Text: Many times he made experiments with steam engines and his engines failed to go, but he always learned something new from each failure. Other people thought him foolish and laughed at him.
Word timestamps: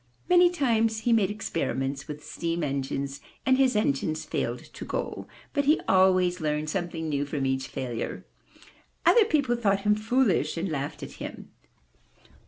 Many 0.27 0.49
times 0.49 1.01
he 1.01 1.13
made 1.13 1.29
experiments 1.29 2.07
with 2.07 2.23
steam 2.25 2.63
engines 2.63 3.21
and 3.45 3.55
his 3.59 3.75
engines 3.75 4.25
failed 4.25 4.63
to 4.73 4.83
go, 4.83 5.27
but 5.53 5.65
he 5.65 5.79
always 5.87 6.41
learned 6.41 6.71
something 6.71 7.07
new 7.07 7.23
from 7.23 7.45
each 7.45 7.67
failure. 7.67 8.25
Other 9.05 9.25
people 9.25 9.55
thought 9.55 9.81
him 9.81 9.93
foolish 9.93 10.57
and 10.57 10.69
laughed 10.69 11.03
at 11.03 11.11
him. 11.21 11.51